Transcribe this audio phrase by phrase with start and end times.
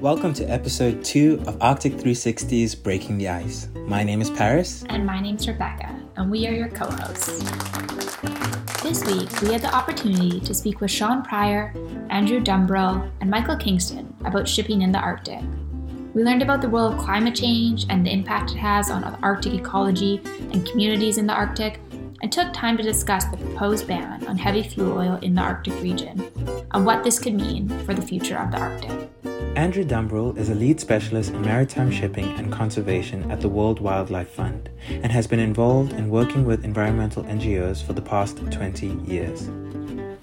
[0.00, 3.68] Welcome to episode 2 of Arctic 360's Breaking the Ice.
[3.86, 4.82] My name is Paris.
[4.88, 7.38] And my name's Rebecca, and we are your co hosts.
[8.82, 11.74] This week, we had the opportunity to speak with Sian Prior,
[12.08, 15.42] Andrew Dumbrille, and Michael Kingston about shipping in the Arctic.
[16.14, 19.52] We learned about the role of climate change and the impact it has on Arctic
[19.52, 21.78] ecology and communities in the Arctic,
[22.22, 25.74] and took time to discuss the proposed ban on heavy fuel oil in the Arctic
[25.82, 26.26] region
[26.70, 29.10] and what this could mean for the future of the Arctic.
[29.56, 34.30] Andrew Dumbrille is a lead specialist in maritime shipping and conservation at the World Wildlife
[34.30, 39.48] Fund and has been involved in working with environmental NGOs for the past 20 years.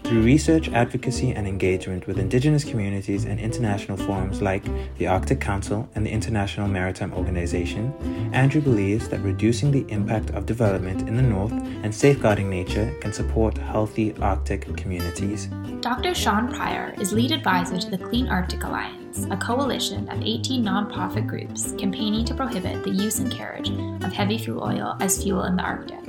[0.08, 4.64] Through research, advocacy, and engagement with Indigenous communities and international forums like
[4.98, 7.94] the Arctic Council and the International Maritime Organization,
[8.32, 13.12] Andrew believes that reducing the impact of development in the North and safeguarding nature can
[13.12, 15.50] support healthy Arctic communities.
[15.82, 16.16] Dr.
[16.16, 21.28] Sian Prior is lead advisor to the Clean Arctic Alliance, a coalition of 18 nonprofit
[21.28, 25.58] groups campaigning to prohibit the use and carriage of heavy fuel oil as fuel in
[25.58, 26.00] the Arctic.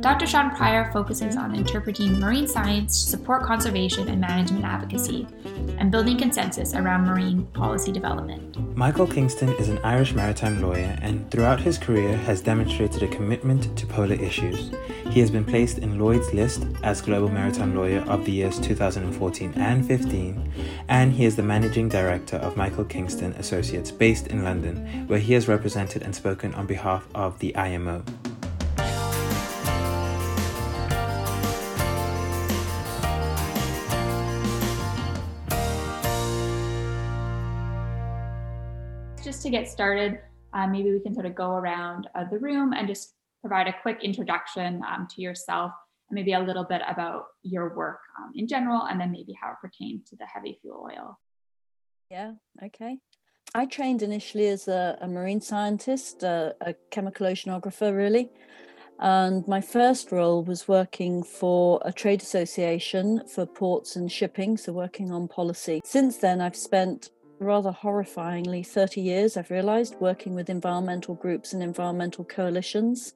[0.00, 0.26] Dr.
[0.26, 5.26] Sian Prior focuses on interpreting marine science to support conservation and management advocacy
[5.78, 8.56] and building consensus around marine policy development.
[8.76, 13.76] Michael Kingston is an Irish maritime lawyer and throughout his career has demonstrated a commitment
[13.76, 14.70] to polar issues.
[15.10, 19.54] He has been placed in Lloyd's list as Global Maritime Lawyer of the years 2014
[19.56, 20.52] and 15,
[20.88, 25.32] and he is the managing director of Michael Kingston Associates based in London, where he
[25.32, 28.04] has represented and spoken on behalf of the IMO.
[39.48, 40.20] To get started,
[40.52, 43.74] uh, maybe we can sort of go around uh, the room and just provide a
[43.82, 45.72] quick introduction um, to yourself
[46.10, 49.50] and maybe a little bit about your work um, in general and then maybe how
[49.50, 51.18] it pertains to the heavy fuel oil.
[52.10, 52.32] Yeah,
[52.62, 52.98] okay.
[53.54, 58.30] I trained initially as a, a marine scientist, a, a chemical oceanographer, really.
[58.98, 64.72] And my first role was working for a trade association for ports and shipping, so
[64.72, 65.80] working on policy.
[65.84, 67.10] Since then, I've spent
[67.40, 73.14] rather horrifyingly 30 years, I've realized, working with environmental groups and environmental coalitions.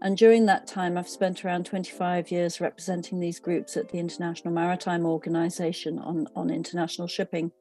[0.00, 4.52] And during that time, I've spent around 25 years representing these groups at the International
[4.52, 7.52] Maritime Organization on, on international shipping.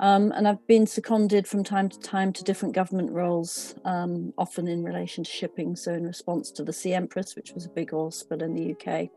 [0.00, 4.66] Um, and I've been seconded from time to time to different government roles, um, often
[4.66, 5.76] in relation to shipping.
[5.76, 8.72] So, in response to the Sea Empress, which was a big oil spill in the
[8.72, 9.08] UK.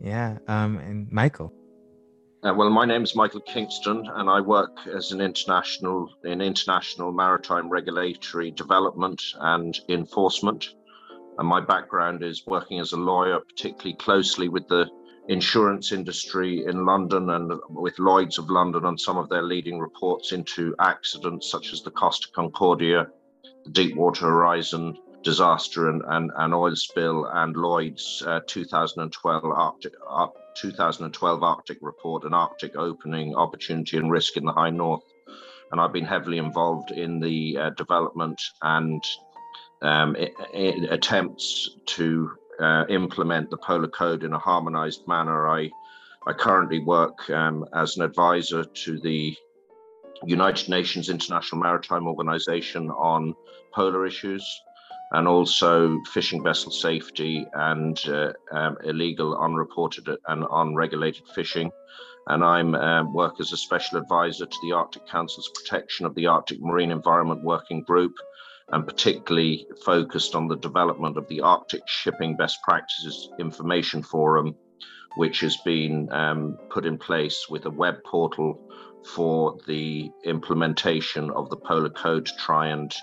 [0.00, 0.38] Yeah.
[0.46, 1.52] Um, and Michael.
[2.44, 7.10] Uh, well, my name is Michael Kingston, and I work as an international in international
[7.10, 10.76] maritime regulatory development and enforcement.
[11.38, 14.88] And my background is working as a lawyer, particularly closely with the
[15.26, 20.30] insurance industry in London and with Lloyd's of London on some of their leading reports
[20.30, 23.08] into accidents such as the Costa Concordia,
[23.64, 24.96] the Deepwater Horizon
[25.28, 29.92] disaster and, and, and oil spill, and Lloyd's uh, 2012 Arctic,
[30.56, 35.02] 2012 Arctic report, an Arctic opening opportunity and risk in the high north.
[35.70, 39.04] And I've been heavily involved in the uh, development and
[39.82, 45.46] um, it, it attempts to uh, implement the Polar Code in a harmonized manner.
[45.46, 45.68] I,
[46.26, 49.36] I currently work um, as an advisor to the
[50.24, 53.34] United Nations International Maritime Organization on
[53.74, 54.42] polar issues
[55.12, 61.70] and also fishing vessel safety and uh, um, illegal, unreported, and unregulated fishing.
[62.26, 66.26] And I'm um, work as a special advisor to the Arctic Council's protection of the
[66.26, 68.12] Arctic Marine Environment Working Group,
[68.70, 74.54] and particularly focused on the development of the Arctic Shipping Best Practices Information Forum,
[75.16, 78.60] which has been um, put in place with a web portal
[79.14, 82.94] for the implementation of the Polar Code to try and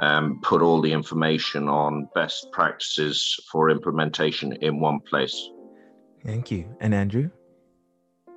[0.00, 5.50] um, put all the information on best practices for implementation in one place.
[6.24, 6.76] Thank you.
[6.80, 7.30] And Andrew?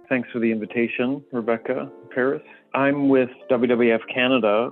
[0.09, 2.43] Thanks for the invitation, Rebecca Paris.
[2.73, 4.69] I'm with WWF Canada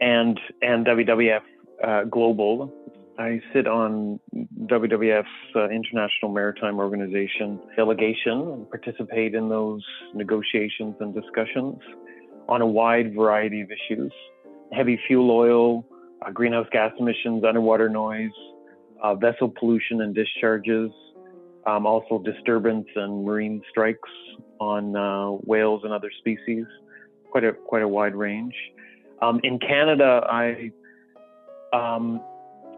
[0.00, 1.40] and and WWF
[1.84, 2.72] uh, Global.
[3.18, 4.20] I sit on
[4.66, 5.26] WWF's
[5.56, 11.78] uh, International Maritime Organization delegation and participate in those negotiations and discussions
[12.48, 14.12] on a wide variety of issues.
[14.72, 15.84] Heavy fuel oil,
[16.22, 18.30] uh, greenhouse gas emissions, underwater noise,
[19.02, 20.90] uh, vessel pollution and discharges,
[21.66, 24.08] um, also disturbance and marine strikes
[24.60, 26.64] on uh, whales and other species.
[27.30, 28.54] Quite a quite a wide range.
[29.20, 30.70] Um, in Canada, I
[31.72, 32.20] um,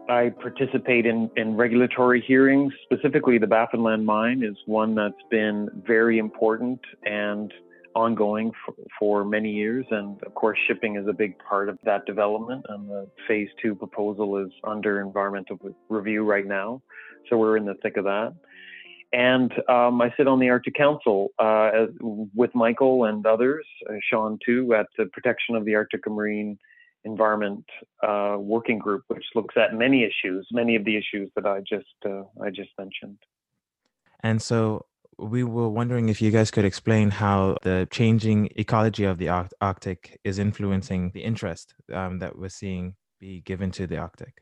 [0.09, 2.73] I participate in, in regulatory hearings.
[2.83, 7.53] Specifically, the Baffinland mine is one that's been very important and
[7.95, 9.85] ongoing for, for, many years.
[9.91, 12.65] And of course, shipping is a big part of that development.
[12.69, 15.57] And the phase two proposal is under environmental
[15.89, 16.81] review right now.
[17.29, 18.33] So we're in the thick of that.
[19.13, 24.39] And um, I sit on the Arctic Council uh, with Michael and others, uh, Sian
[24.45, 26.57] too, at the Protection of the Arctic Marine
[27.03, 27.65] Environment
[28.07, 31.87] uh, Working Group, which looks at many issues, many of the issues that I just
[32.05, 33.17] uh, I just mentioned.
[34.21, 34.85] And so
[35.21, 39.29] we were wondering if you guys could explain how the changing ecology of the
[39.61, 44.41] Arctic is influencing the interest um, that we're seeing be given to the Arctic.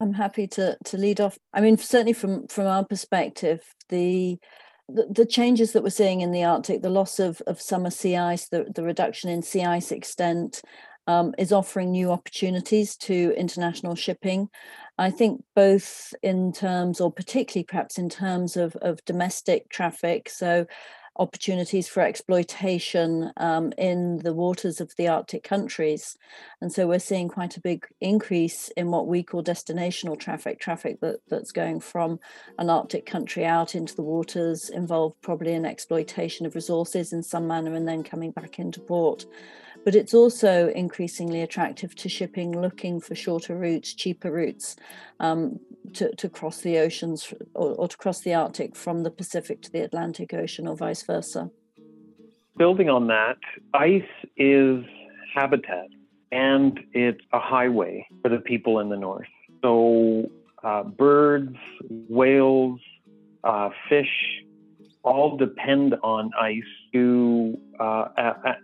[0.00, 1.38] I'm happy to to lead off.
[1.52, 4.38] I mean, certainly from from our perspective, the
[4.88, 8.48] the, changes that we're seeing in the Arctic, the loss of, of summer sea ice,
[8.48, 10.62] the, the reduction in sea ice extent,
[11.06, 14.48] um, is offering new opportunities to international shipping.
[14.98, 20.66] I think both in terms, or particularly perhaps in terms of, of domestic traffic, so
[21.18, 26.16] opportunities for exploitation um, in the waters of the Arctic countries.
[26.60, 31.00] And so we're seeing quite a big increase in what we call destinational traffic, traffic
[31.00, 32.20] that, that's going from
[32.58, 37.46] an Arctic country out into the waters, involved probably in exploitation of resources in some
[37.46, 39.26] manner, and then coming back into port
[39.84, 44.76] but it's also increasingly attractive to shipping looking for shorter routes, cheaper routes
[45.20, 45.58] um,
[45.94, 49.72] to, to cross the oceans or, or to cross the Arctic from the Pacific to
[49.72, 51.50] the Atlantic Ocean or vice versa.
[52.56, 53.38] Building on that,
[53.74, 54.02] ice
[54.36, 54.84] is
[55.34, 55.88] habitat
[56.32, 59.26] and it's a highway for the people in the north.
[59.62, 60.30] So,
[60.62, 61.56] uh, birds,
[61.88, 62.80] whales,
[63.44, 64.42] uh, fish,
[65.02, 68.08] all depend on ice to uh,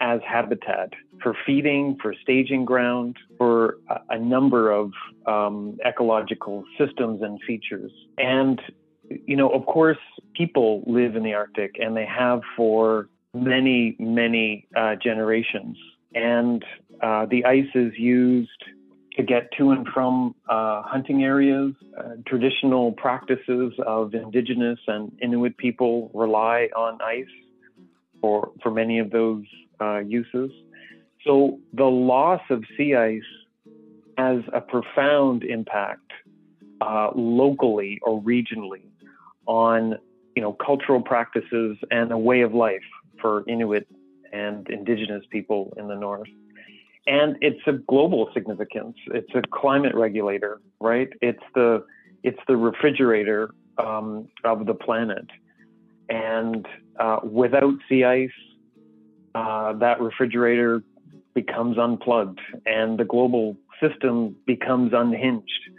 [0.01, 0.91] as habitat
[1.23, 3.79] for feeding, for staging ground, for
[4.09, 4.91] a, number of
[5.27, 7.93] um, ecological systems and features.
[8.19, 8.61] And
[9.09, 9.99] you know, of course,
[10.35, 15.77] people live in the Arctic, and they have for many, many uh, generations.
[16.15, 16.65] And
[17.03, 18.51] uh, the ice is used
[19.17, 21.73] to get to and from uh, hunting areas.
[21.97, 27.27] Uh, traditional practices of indigenous and Inuit people rely on ice
[28.25, 29.45] for, for many of those
[29.83, 30.51] uh, uses.
[31.27, 33.31] So the loss of sea ice
[34.17, 36.11] has a profound impact
[36.81, 38.87] uh, locally or regionally
[39.45, 39.99] on
[40.35, 42.89] you know cultural practices and a way of life
[43.21, 43.87] for Inuit
[44.33, 46.29] and indigenous people in the north
[47.07, 48.97] and it's a global significance.
[49.09, 51.11] It's a climate regulator, right?
[51.21, 51.85] It's the
[52.23, 55.27] it's the refrigerator um, of the planet,
[56.09, 56.67] and
[56.99, 58.31] uh, without sea ice,
[59.35, 60.83] uh, that refrigerator
[61.35, 65.71] becomes unplugged, and the global system becomes unhinged,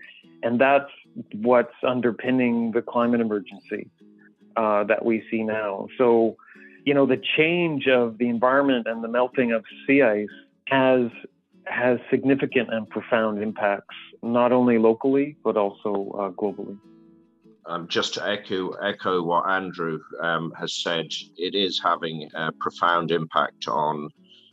[0.44, 0.92] and that's
[1.34, 3.90] what's underpinning the climate emergency
[4.58, 5.88] uh, that we see now.
[5.98, 6.36] So,
[6.86, 10.28] you know, the change of the environment and the melting of sea ice
[10.68, 11.10] has
[11.68, 16.78] has significant and profound impacts, not only locally but also uh, globally.
[17.68, 21.08] Um, just to echo echo what Andrew um, has said,
[21.38, 24.10] it is having a profound impact on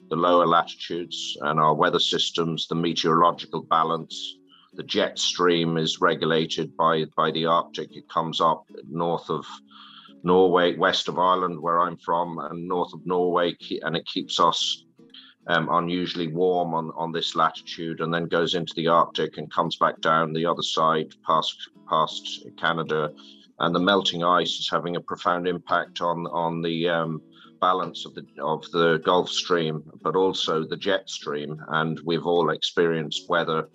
[0.09, 4.39] the lower latitudes and our weather systems, the meteorological balance.
[4.75, 7.95] The jet stream is regulated by by the Arctic.
[7.95, 9.45] It comes up north of
[10.23, 14.82] Norway, west of Ireland, where I'm from, and north of Norway, and it keeps us
[15.47, 19.77] um, unusually warm on, on this latitude and then goes into the Arctic and comes
[19.77, 23.13] back down the other side past past Canada.
[23.59, 27.23] And the melting ice is having a profound impact on on the um,
[27.61, 31.63] balance of the of the Gulf Stream, but also the jet stream.
[31.69, 33.69] And we've all experienced weather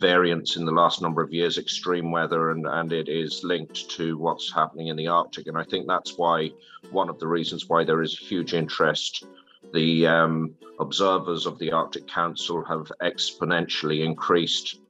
[0.00, 4.18] variants in the last number of years, extreme weather, and, and it is linked to
[4.18, 5.46] what's happening in the Arctic.
[5.46, 6.50] And I think that's why
[6.90, 9.24] one of the reasons why there is huge interest
[9.72, 14.80] the um, observers of the Arctic Council have exponentially increased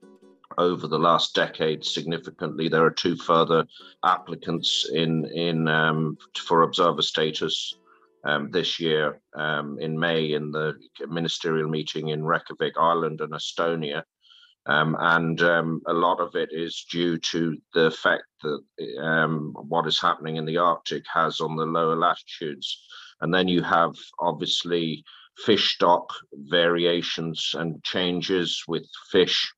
[0.58, 2.68] over the last decade significantly.
[2.68, 3.66] There are two further
[4.04, 7.74] applicants in in um, for observer status
[8.24, 10.74] um, this year um, in May in the
[11.08, 14.02] ministerial meeting in Reykjavik, Ireland, and Estonia.
[14.66, 18.60] Um, and um, a lot of it is due to the fact that
[19.02, 22.86] um, what is happening in the Arctic has on the lower latitudes.
[23.22, 25.04] And then you have obviously
[25.38, 29.52] fish stock variations and changes with fish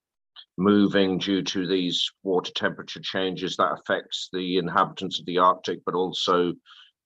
[0.56, 5.94] moving due to these water temperature changes that affects the inhabitants of the Arctic, but
[5.94, 6.52] also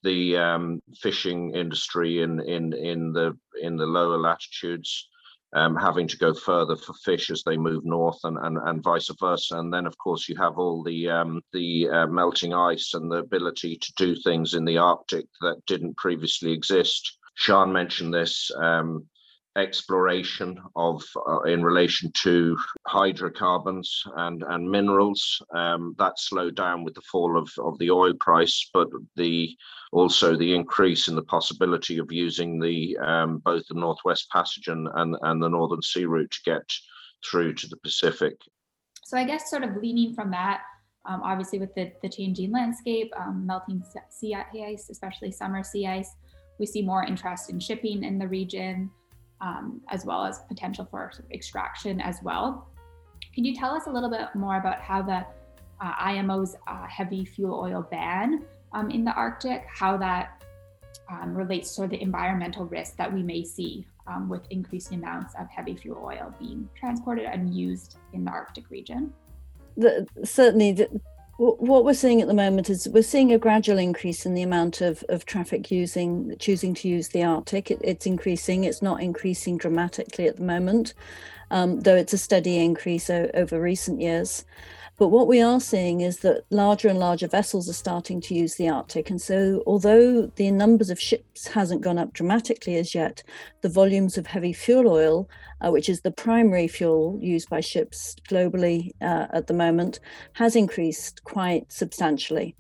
[0.03, 5.09] the um, fishing industry in in in the in the lower latitudes
[5.55, 9.11] um, having to go further for fish as they move north and, and, and vice
[9.19, 9.59] versa.
[9.59, 13.19] And then, of course, you have all the um, the uh, melting ice and the
[13.19, 17.19] ability to do things in the Arctic that didn't previously exist.
[17.37, 18.51] Sian mentioned this.
[18.57, 19.07] Um,
[19.57, 25.43] exploration of uh, in relation to hydrocarbons and and minerals.
[25.55, 29.57] Um, that slowed down with the fall of of the oil price but the
[29.93, 34.89] also the increase in the possibility of using the um, both the northwest passage and,
[34.95, 36.63] and and the northern sea route to get
[37.29, 38.37] through to the pacific.
[39.05, 40.61] So i guess sort of leaning from that
[41.07, 46.15] um, obviously with the, the changing landscape um, melting sea ice especially summer sea ice
[46.59, 48.91] we see more interest in shipping in the region
[49.41, 52.69] um, as well as potential for extraction as well.
[53.35, 55.25] Can you tell us a little bit more about how the
[55.81, 60.43] uh, IMO's uh, heavy fuel oil ban um, in the Arctic, how that
[61.11, 65.49] um, relates to the environmental risk that we may see um, with increasing amounts of
[65.49, 69.13] heavy fuel oil being transported and used in the Arctic region?
[69.77, 71.01] The, certainly, the,
[71.39, 74.81] what we're seeing at the moment is we're seeing a gradual increase in the amount
[74.81, 77.71] of, of traffic using choosing to use the Arctic.
[77.71, 78.65] It, it's increasing.
[78.65, 80.95] It's not increasing dramatically at the moment,
[81.53, 84.45] um, though it's a steady increase o- over recent years.
[84.99, 88.57] But what we are seeing is that larger and larger vessels are starting to use
[88.57, 89.11] the Arctic.
[89.11, 93.23] And so, although the numbers of ships hasn't gone up dramatically as yet,
[93.61, 98.17] the volumes of heavy fuel oil, uh, which is the primary fuel used by ships
[98.29, 100.01] globally uh, at the moment,
[100.33, 102.57] has increased quite substantially.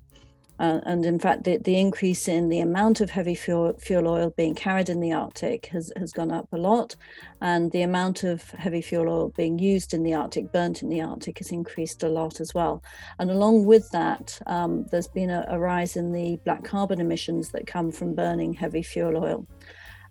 [0.58, 4.30] Uh, and in fact, the, the increase in the amount of heavy fuel, fuel oil
[4.36, 6.96] being carried in the Arctic has, has gone up a lot.
[7.40, 11.00] And the amount of heavy fuel oil being used in the Arctic, burnt in the
[11.00, 12.82] Arctic, has increased a lot as well.
[13.20, 17.50] And along with that, um, there's been a, a, rise in the black carbon emissions
[17.50, 19.46] that come from burning heavy fuel oil.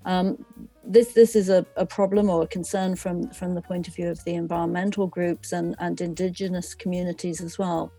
[0.06, 0.46] Um,
[0.86, 4.08] this this is a, a, problem or a concern from from the point of view
[4.08, 7.92] of the environmental groups and, and indigenous communities as well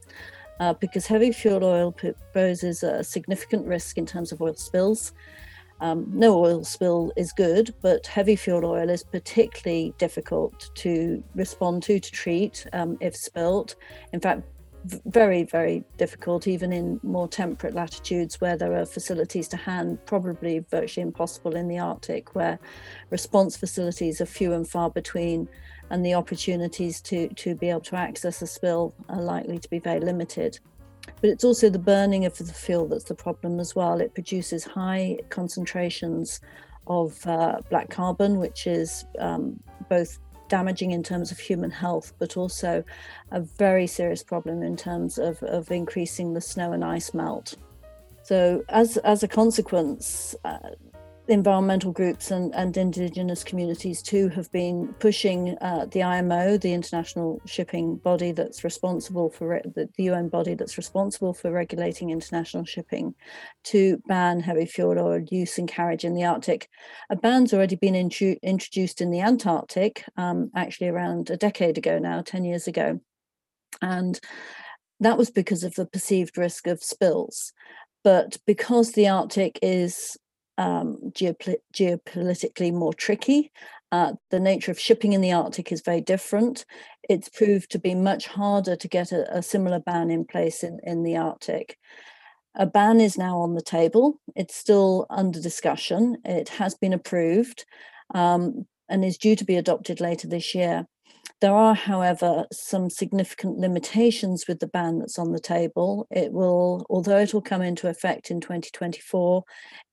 [0.60, 1.94] uh, because heavy fuel oil
[2.32, 5.12] poses a significant risk in terms of oil spills.
[5.80, 11.84] Um, no oil spill is good, but heavy fuel oil is particularly difficult to respond
[11.84, 13.76] to, to treat um, if spilt.
[14.12, 14.42] In fact,
[14.84, 20.60] very, very difficult, even in more temperate latitudes where there are facilities to hand, probably
[20.70, 22.58] virtually impossible in the Arctic, where
[23.10, 25.48] response facilities are few and far between
[25.90, 29.78] and the opportunities to, to be able to access a spill are likely to be
[29.78, 30.58] very limited.
[31.20, 34.00] But it's also the burning of the fuel that's the problem as well.
[34.00, 36.40] It produces high concentrations
[36.86, 40.18] of uh, black carbon, which is um, both
[40.48, 42.82] damaging in terms of human health, but also
[43.30, 47.54] a very serious problem in terms of, of increasing the snow and ice melt.
[48.22, 50.58] So, as, as a consequence, uh,
[51.28, 57.40] environmental groups and, and indigenous communities too have been pushing uh, the IMO, the international
[57.44, 62.64] shipping body that's responsible for re- the, the, UN body that's responsible for regulating international
[62.64, 63.14] shipping,
[63.64, 66.68] to ban heavy fuel oil use and carriage in the Arctic.
[67.10, 71.98] A ban's already been intru- introduced in the Antarctic, um, actually around a decade ago
[71.98, 73.00] now, 10 years ago.
[73.82, 74.18] And
[75.00, 77.52] that was because of the perceived risk of spills.
[78.02, 80.16] But because the Arctic is
[80.58, 83.50] um, geopol- geopolitically more tricky.
[83.90, 86.66] Uh, the nature of shipping in the Arctic is very different.
[87.08, 90.78] It's proved to be much harder to get a, a similar ban in place in,
[90.82, 91.78] in the Arctic.
[92.54, 94.20] A ban is now on the table.
[94.36, 96.18] It's still under discussion.
[96.24, 97.64] It has been approved
[98.14, 100.86] um, and is due to be adopted later this year.
[101.40, 106.08] There are, however, some significant limitations with the ban that's on the table.
[106.10, 109.44] It will, although it will come into effect in 2024,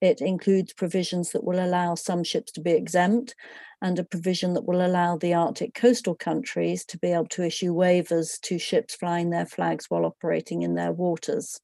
[0.01, 3.35] it includes provisions that will allow some ships to be exempt
[3.79, 7.71] and a provision that will allow the Arctic coastal countries to be able to issue
[7.71, 11.59] waivers to ships flying their flags while operating in their waters.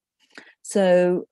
[0.61, 1.25] So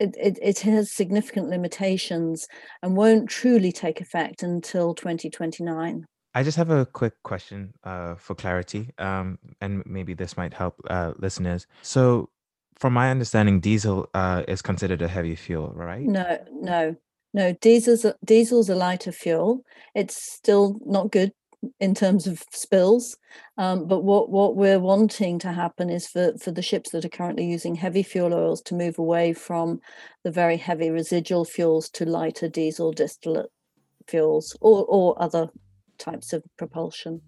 [0.00, 2.48] it, it, it, has significant limitations
[2.82, 6.04] and won't truly take effect until 2029.
[6.36, 10.74] I just have a quick question uh, for clarity, um, and maybe this might help
[10.90, 11.66] uh, listeners.
[11.80, 12.28] So,
[12.74, 16.02] from my understanding, diesel uh, is considered a heavy fuel, right?
[16.02, 16.94] No, no,
[17.32, 17.54] no.
[17.54, 19.62] Diesel's diesel's a lighter fuel.
[19.94, 21.32] It's still not good
[21.80, 23.16] in terms of spills,
[23.56, 27.16] um, but what what we're wanting to happen is for for the ships that are
[27.16, 29.80] currently using heavy fuel oils to move away from
[30.22, 33.50] the very heavy residual fuels to lighter diesel distillate
[34.06, 35.48] fuels or or other
[35.98, 37.20] types of propulsion.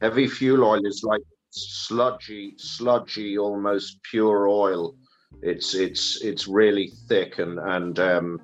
[0.00, 4.94] Heavy fuel oil is like sludgy, sludgy, almost pure oil.
[5.42, 8.40] It's it's it's really thick and and um,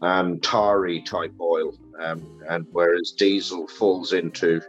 [0.00, 4.60] and tarry type oil, um, and whereas diesel falls into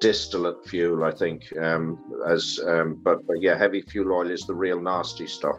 [0.00, 1.44] distillate fuel, I think.
[1.56, 5.56] Um, as um, but but yeah, heavy fuel oil is the real nasty stuff.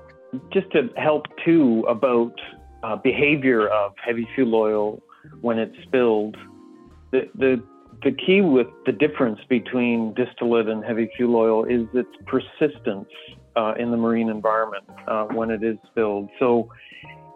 [0.51, 2.33] Just to help too about
[2.83, 5.01] uh, behavior of heavy fuel oil
[5.41, 6.37] when it's spilled.
[7.11, 7.63] The, the,
[8.03, 13.07] the key with the difference between distillate and heavy fuel oil is its persistence
[13.55, 16.29] uh, in the marine environment uh, when it is spilled.
[16.39, 16.69] So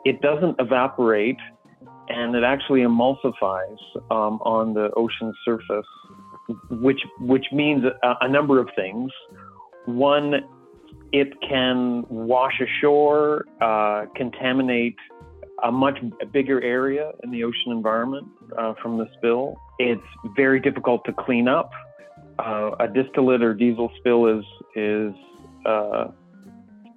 [0.05, 1.37] it doesn't evaporate
[2.09, 3.77] and it actually emulsifies
[4.09, 5.85] um, on the ocean surface,
[6.71, 9.11] which, which means a, a number of things.
[9.85, 10.35] One,
[11.11, 14.95] it can wash ashore, uh, contaminate
[15.63, 15.97] a much
[16.31, 19.59] bigger area in the ocean environment uh, from the spill.
[19.79, 20.01] It's
[20.35, 21.71] very difficult to clean up.
[22.37, 24.45] Uh, a distillate or diesel spill is
[24.75, 25.13] is
[25.65, 26.07] uh,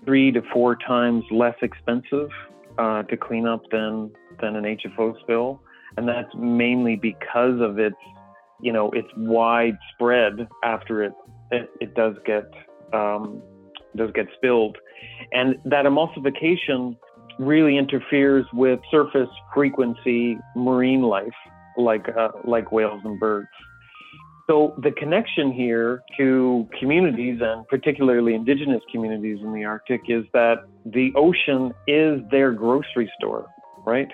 [0.04, 2.28] three to four times less expensive
[2.78, 4.10] uh, to clean up than
[4.40, 5.60] than an HFO spill,
[5.96, 7.96] and that's mainly because of its
[8.60, 11.12] you know its widespread after it
[11.50, 12.50] it, it does get
[12.92, 13.42] um,
[13.96, 14.76] does get spilled,
[15.32, 16.96] and that emulsification
[17.38, 21.32] really interferes with surface frequency marine life,
[21.76, 23.48] like uh, like whales and birds.
[24.48, 30.64] So the connection here to communities and particularly indigenous communities in the Arctic is that
[30.84, 33.46] the ocean is their grocery store,
[33.86, 34.08] right?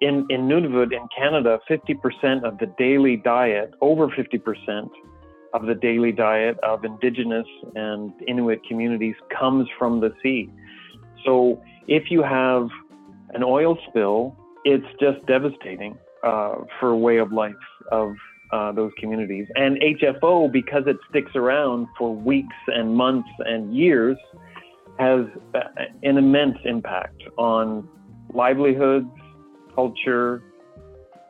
[0.00, 4.88] In in Nunavut in Canada, 50% of the daily diet, over 50%
[5.54, 10.48] of the daily diet of indigenous and Inuit communities comes from the sea.
[11.24, 12.68] So if you have
[13.34, 17.54] an oil spill, it's just devastating uh, for way of life
[17.90, 18.14] of
[18.52, 19.46] uh, those communities.
[19.54, 24.16] And HFO, because it sticks around for weeks and months and years,
[24.98, 25.60] has uh,
[26.02, 27.88] an immense impact on
[28.34, 29.08] livelihoods,
[29.74, 30.42] culture,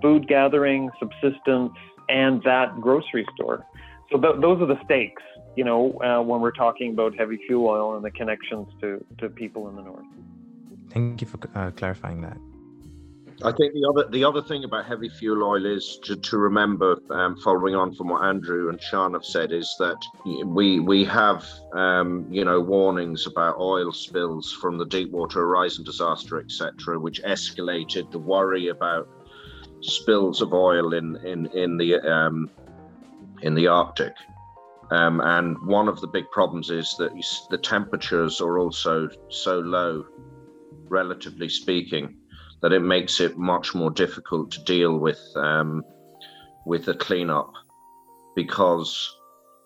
[0.02, 1.72] food gathering, subsistence,
[2.08, 3.64] and that grocery store.
[4.10, 5.22] So th- those are the stakes,
[5.56, 9.28] you know, uh, when we're talking about heavy fuel oil and the connections to, to
[9.28, 10.06] people in the north.
[10.90, 12.36] Thank you for uh, clarifying that.
[13.42, 16.98] I think the other the other thing about heavy fuel oil is to, to remember,
[17.10, 19.96] um, following on from what Andrew and Sian have said, is that
[20.44, 26.38] we we have um, you know warnings about oil spills from the Deepwater Horizon disaster,
[26.38, 29.08] etc., which escalated the worry about
[29.80, 32.50] spills of oil in in in the um,
[33.40, 34.14] in the Arctic.
[34.90, 37.12] Um, and one of the big problems is that
[37.48, 40.04] the temperatures are also so low,
[40.88, 42.19] relatively speaking,
[42.62, 45.82] that it makes it much more difficult to deal with um,
[46.66, 47.52] with the cleanup
[48.36, 49.08] because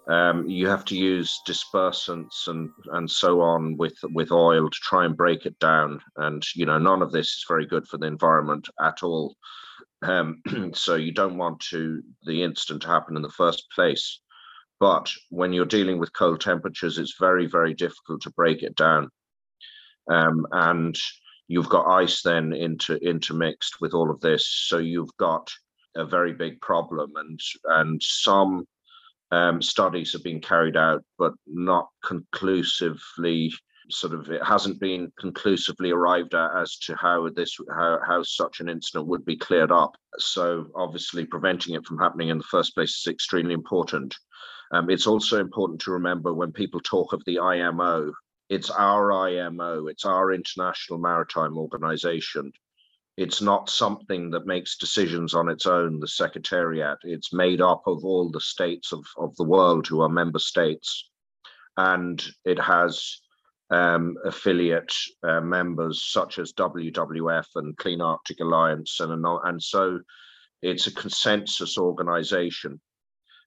[0.09, 5.05] um, you have to use dispersants and and so on with with oil to try
[5.05, 8.07] and break it down and you know none of this is very good for the
[8.07, 9.35] environment at all
[10.05, 10.43] um,
[10.75, 14.21] so you don't want to the incident to happen in the first place.
[14.81, 19.09] But when you're dealing with cold temperatures, it's very, very difficult to break it down.
[20.11, 20.99] Um, and
[21.49, 24.47] you've got ice then into intermixed with all of this.
[24.47, 25.51] So you've got
[25.97, 27.13] a very big problem.
[27.17, 28.67] And and some
[29.31, 33.53] um, studies have been carried out, but not conclusively
[33.91, 38.61] sort of it hasn't been conclusively arrived at as to how this how, how such
[38.61, 42.75] an incident would be cleared up so obviously preventing it from happening in the first
[42.75, 44.17] place is extremely important
[44.73, 48.13] um, it's also important to remember when people talk of the imo
[48.55, 52.53] it's our imo it's our international maritime organization.
[53.17, 56.99] It's not something that makes decisions on its own the secretariat.
[57.03, 61.11] It's made up of all the states of, of the world who are member states.
[61.77, 63.21] And it has
[63.71, 70.01] um, affiliate uh, members such as WWF and Clean Arctic Alliance, and and so
[70.63, 72.81] it's a consensus organization.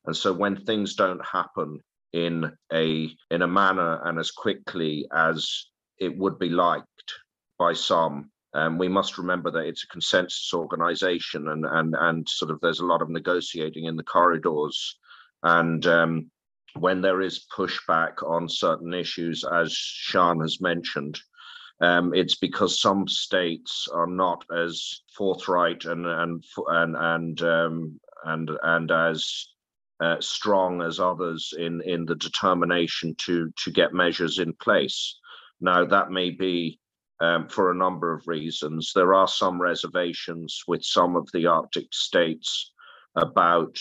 [0.06, 1.80] And so when things don't happen
[2.25, 5.65] in a in a manner and as quickly as
[5.99, 7.13] it would be liked
[7.60, 12.51] by some, um, we must remember that it's a consensus organization, and and and sort
[12.51, 14.97] of there's a lot of negotiating in the corridors,
[15.43, 16.32] and um,
[16.80, 21.19] when there is pushback on certain issues, as Sian has mentioned,
[21.82, 28.49] um, it's because some states are not as forthright and and and and um, and,
[28.63, 29.47] and as
[30.00, 35.18] uh, strong as others in in the determination to to get measures in place.
[35.60, 36.80] Now that may be
[37.20, 38.92] um, for a number of reasons.
[38.94, 42.72] There are some reservations with some of the Arctic states
[43.16, 43.76] about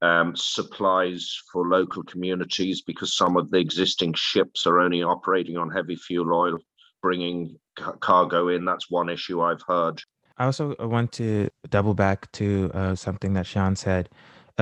[0.00, 5.70] um, supplies for local communities because some of the existing ships are only operating on
[5.70, 6.58] heavy fuel oil,
[7.02, 7.56] bringing
[8.00, 8.64] cargo in.
[8.64, 10.02] That's one issue I've heard.
[10.38, 14.08] I also want to double back to uh, something that Sian said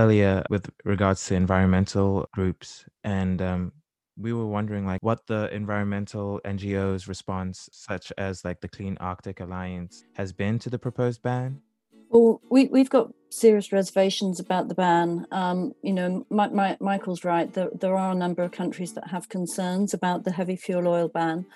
[0.00, 2.84] earlier with regards to environmental groups.
[3.04, 3.72] And um,
[4.16, 9.40] we were wondering like what the environmental NGOs response, such as like the Clean Arctic
[9.40, 11.60] Alliance, has been to the proposed ban.
[12.08, 15.26] Well, we, we've got serious reservations about the ban.
[15.30, 17.52] Um, you know, my, my, Michael's right.
[17.52, 21.08] There, there are a number of countries that have concerns about the heavy fuel oil
[21.08, 21.46] ban.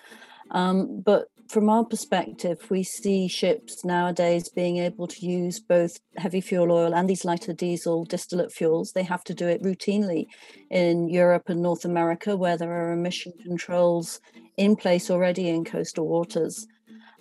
[0.51, 6.41] Um, but from our perspective, we see ships nowadays being able to use both heavy
[6.41, 8.91] fuel oil and these lighter diesel distillate fuels.
[8.91, 10.27] They have to do it routinely
[10.69, 14.21] in Europe and North America, where there are emission controls
[14.57, 16.67] in place already in coastal waters.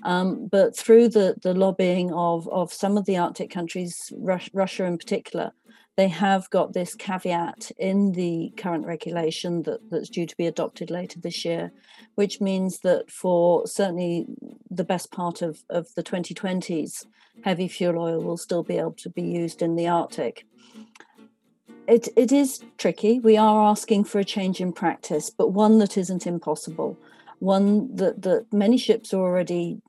[0.02, 4.98] Um, but through the, the lobbying of, of some of the Arctic countries, Russia in
[4.98, 5.52] particular,
[5.96, 10.90] they have got this caveat in the current regulation that, that's due to be adopted
[10.90, 11.72] later this year,
[12.16, 14.26] which means that for certainly
[14.70, 17.06] the best part of, of the 2020s,
[17.44, 20.46] heavy fuel oil will still be able to be used in the Arctic.
[21.88, 23.20] It, it is tricky.
[23.20, 26.98] We are asking for a change in practice, but one that isn't impossible
[27.44, 29.82] one that, that many ships are already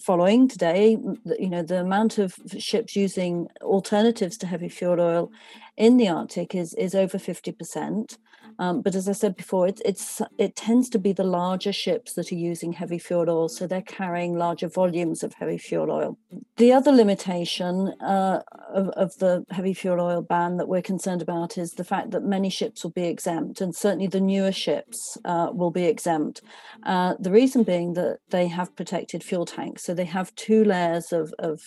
[0.00, 0.98] following today
[1.38, 5.30] you know the amount of ships using alternatives to heavy fuel oil
[5.76, 8.18] in the arctic is is over 50%
[8.58, 12.14] um, but as I said before, it, it's it tends to be the larger ships
[12.14, 16.18] that are using heavy fuel oil, so they're carrying larger volumes of heavy fuel oil.
[16.56, 21.58] The other limitation uh, of, of the heavy fuel oil ban that we're concerned about
[21.58, 25.50] is the fact that many ships will be exempt, and certainly the newer ships uh,
[25.52, 26.40] will be exempt.
[26.84, 31.12] Uh, the reason being that they have protected fuel tanks, so they have two layers
[31.12, 31.60] of, of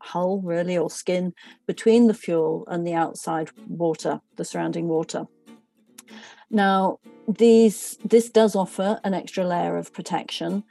[0.00, 1.32] hull really or skin
[1.66, 5.26] between the fuel and the outside water, the surrounding water.
[6.50, 10.64] Now, these this does offer an extra layer of protection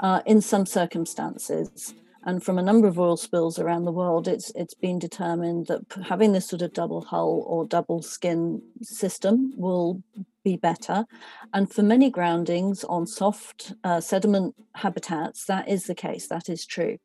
[0.00, 1.94] uh, in some circumstances.
[2.26, 5.82] And from a number of oil spills around the world, it's it's been determined that
[6.08, 10.02] having this sort of double hull or double skin system will
[10.42, 11.04] be better.
[11.52, 16.28] And for many groundings on soft uh, sediment habitats, that is the case.
[16.28, 16.98] That is true.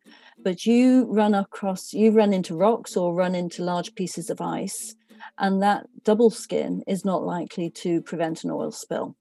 [0.43, 4.95] But you run across, you run into rocks or run into large pieces of ice,
[5.39, 9.15] and that double skin is not likely to prevent an oil spill.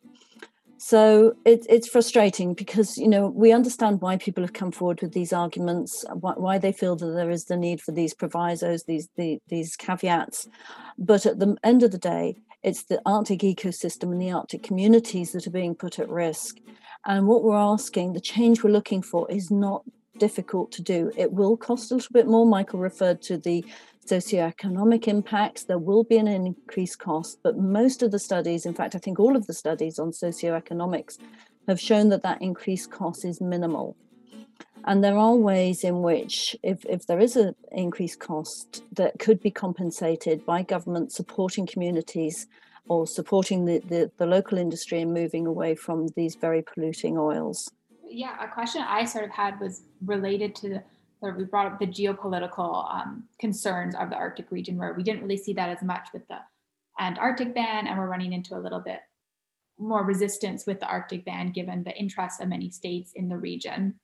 [0.81, 5.12] So it, it's frustrating because you know we understand why people have come forward with
[5.12, 9.09] these arguments, why, why they feel that there is the need for these provisos, these
[9.16, 10.48] the, these caveats,
[10.96, 15.33] but at the end of the day, it's the Arctic ecosystem and the Arctic communities
[15.33, 16.59] that are being put at risk.
[17.07, 19.83] And what we're asking, the change we're looking for, is not
[20.18, 21.12] difficult to do.
[21.16, 22.44] It will cost a little bit more.
[22.44, 23.64] Michael referred to the
[24.09, 28.94] socioeconomic impacts, there will be an increased cost, but most of the studies, in fact,
[28.94, 31.18] I think all of the studies on socioeconomics
[31.66, 33.97] have shown that that increased cost is minimal.
[34.85, 39.40] And there are ways in which, if, if there is an increased cost, that could
[39.40, 42.47] be compensated by government supporting communities
[42.88, 47.71] or supporting the, the, the local industry and moving away from these very polluting oils.
[48.09, 50.83] Yeah, a question I sort of had was related to the
[51.20, 55.02] sort of we brought up the geopolitical um, concerns of the Arctic region, where we
[55.02, 56.38] didn't really see that as much with the
[57.00, 59.00] Antarctic ban, and we're running into a little bit
[59.78, 63.94] more resistance with the Arctic ban, given the interests of many states in the region.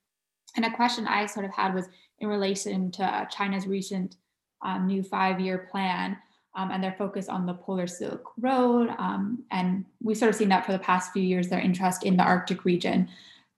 [0.56, 1.88] And a question I sort of had was
[2.20, 4.16] in relation to China's recent
[4.62, 6.16] um, new five-year plan
[6.54, 8.90] um, and their focus on the Polar Silk Road.
[8.98, 12.16] Um, and we've sort of seen that for the past few years, their interest in
[12.16, 13.08] the Arctic region.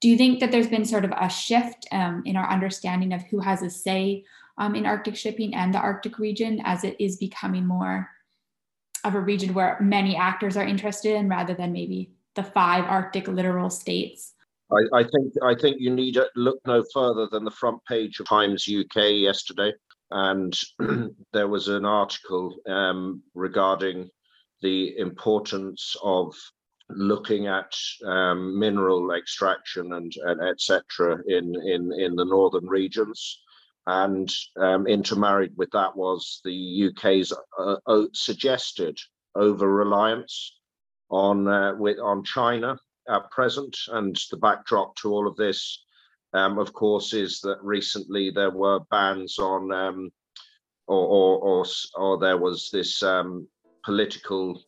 [0.00, 3.22] Do you think that there's been sort of a shift um, in our understanding of
[3.22, 4.24] who has a say
[4.58, 8.08] um, in Arctic shipping and the Arctic region as it is becoming more
[9.04, 13.28] of a region where many actors are interested in rather than maybe the five Arctic
[13.28, 14.34] littoral states?
[14.70, 18.18] I, I think I think you need to look no further than the front page
[18.18, 19.72] of Times UK yesterday,
[20.10, 20.58] and
[21.32, 24.08] there was an article um, regarding
[24.62, 26.34] the importance of
[26.90, 27.72] looking at
[28.04, 31.18] um, mineral extraction and, and etc.
[31.26, 33.40] in in in the northern regions,
[33.86, 38.98] and um, intermarried with that was the UK's uh, uh, suggested
[39.34, 40.58] over reliance
[41.10, 45.82] on uh, with on China at present, and the backdrop to all of this.
[46.32, 50.10] Um, of course, is that recently there were bans on, um,
[50.86, 53.48] or, or, or, or there was this um,
[53.84, 54.60] political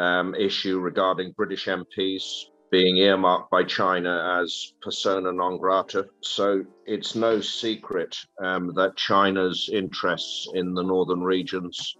[0.00, 6.06] um, issue regarding British MPs being earmarked by China as persona non grata.
[6.22, 11.96] So it's no secret um, that China's interests in the northern regions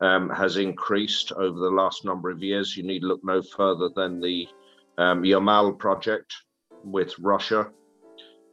[0.00, 2.76] um, has increased over the last number of years.
[2.76, 4.48] You need look no further than the
[4.96, 6.34] um, Yamal project
[6.82, 7.70] with Russia,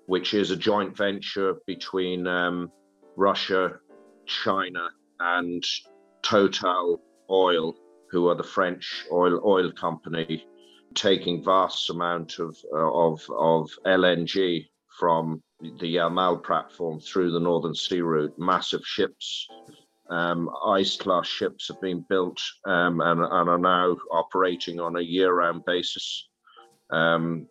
[0.05, 2.71] which is a joint venture between um,
[3.15, 3.79] Russia,
[4.27, 5.63] China, and
[6.21, 7.75] Total Oil
[8.11, 10.45] who are the French oil oil company,
[10.93, 14.65] taking vast amount of uh, of of LNG
[14.99, 18.37] from the Yamal platform through the Northern Sea Route.
[18.37, 19.47] Massive ships,
[20.09, 25.01] um, ice class ships have been built um, and, and, are now operating on a
[25.01, 26.27] year round basis
[26.91, 27.47] um,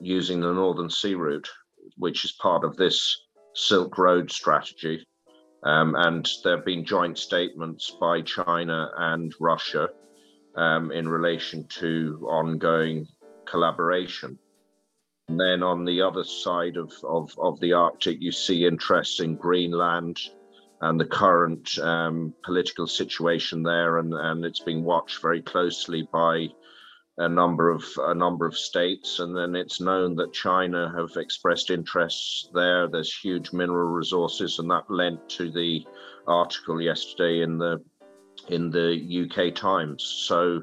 [0.00, 1.48] using the Northern Sea Route,
[1.96, 3.16] which is part of this
[3.54, 5.04] Silk Road strategy.
[5.62, 9.88] Um, and there have been joint statements by China and Russia
[10.54, 13.06] um, in relation to ongoing
[13.44, 14.38] collaboration.
[15.28, 19.36] And then on the other side of, of, of the Arctic, you see interests in
[19.36, 20.18] Greenland
[20.80, 26.48] and the current um, political situation there, and, and it's being watched very closely by
[27.18, 31.70] a number of a number of states, and then it's known that China have expressed
[31.70, 32.86] interests there.
[32.86, 35.84] There's huge mineral resources, and that lent to the
[36.26, 37.82] article yesterday in the
[38.48, 40.04] in the UK Times.
[40.04, 40.62] So,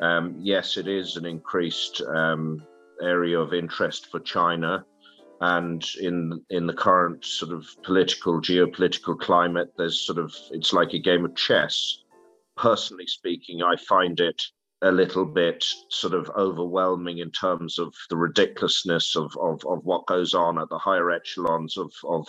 [0.00, 2.62] um, yes, it is an increased um,
[3.02, 4.84] area of interest for China,
[5.40, 10.92] and in in the current sort of political geopolitical climate, there's sort of it's like
[10.92, 12.04] a game of chess.
[12.56, 14.42] Personally speaking, I find it
[14.82, 20.06] a little bit sort of overwhelming in terms of the ridiculousness of, of, of what
[20.06, 22.26] goes on at the higher echelons of, of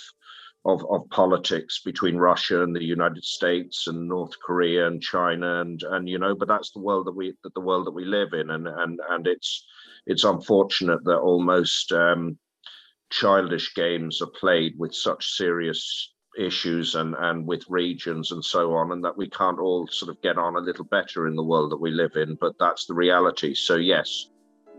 [0.65, 5.81] of, of politics between Russia and the United States and North Korea and China and
[5.83, 8.33] and you know but that's the world that we that the world that we live
[8.33, 8.49] in.
[8.49, 9.65] And and and it's
[10.05, 12.38] it's unfortunate that almost um,
[13.09, 18.91] childish games are played with such serious issues and and with regions and so on
[18.91, 21.71] and that we can't all sort of get on a little better in the world
[21.71, 24.27] that we live in but that's the reality so yes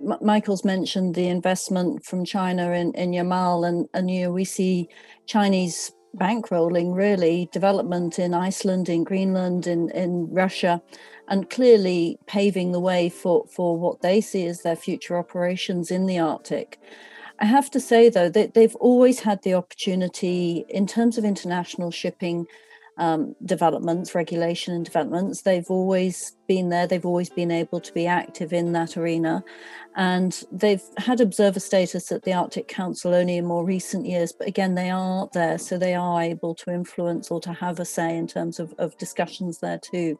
[0.02, 4.44] M- Michael's mentioned the investment from China in, in Yamal, and, and you know, we
[4.44, 4.88] see
[5.26, 10.82] Chinese bankrolling really development in Iceland, in Greenland, in, in Russia,
[11.28, 16.06] and clearly paving the way for, for what they see as their future operations in
[16.06, 16.80] the Arctic.
[17.40, 21.90] I have to say, though, that they've always had the opportunity in terms of international
[21.90, 22.46] shipping
[22.98, 25.40] um, developments, regulation and developments.
[25.40, 29.42] They've always been there, they've always been able to be active in that arena.
[29.96, 34.46] And they've had observer status at the Arctic Council only in more recent years, but
[34.46, 38.16] again, they are there, so they are able to influence or to have a say
[38.16, 40.18] in terms of, of discussions there too.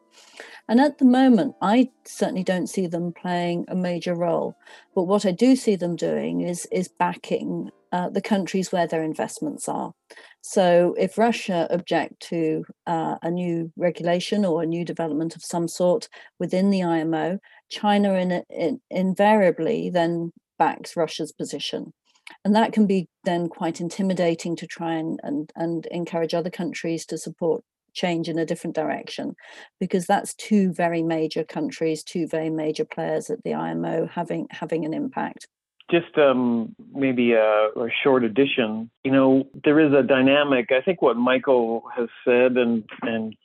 [0.67, 4.55] And at the moment, I certainly don't see them playing a major role.
[4.93, 9.03] But what I do see them doing is, is backing uh, the countries where their
[9.03, 9.93] investments are.
[10.41, 15.67] So if Russia object to uh, a new regulation or a new development of some
[15.67, 17.39] sort within the IMO,
[17.71, 21.93] China in, in, invariably then backs Russia's position.
[22.45, 27.05] And that can be then quite intimidating to try and, and, and encourage other countries
[27.07, 29.35] to support change in a different direction
[29.79, 34.85] because that's two very major countries two very major players at the IMO having having
[34.85, 35.45] an impact
[35.91, 38.89] just um, maybe a, a, short addition.
[39.03, 40.69] You know, there is a dynamic.
[40.71, 43.35] I think what Michael has said and and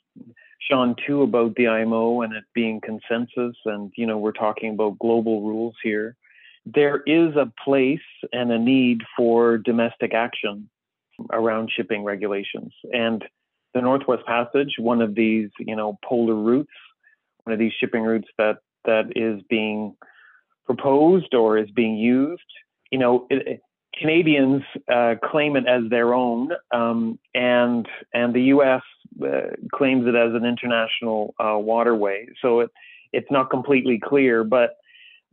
[0.61, 4.99] Sian too about the IMO and it being consensus, and you know, we're talking about
[4.99, 6.15] global rules here.
[6.65, 7.99] There is a place
[8.33, 10.69] and a need for domestic action
[11.31, 13.23] around shipping regulations, and
[13.73, 16.71] the Northwest Passage, one of these, you know, polar routes,
[17.43, 19.95] one of these shipping routes that that is being
[20.65, 22.41] proposed or is being used.
[22.91, 23.61] You know, it,
[23.99, 28.81] Canadians uh, claim it as their own, um, and and the U.S.
[29.23, 32.27] Uh, claims it as an international uh, waterway.
[32.41, 32.71] So it
[33.13, 34.75] it's not completely clear, but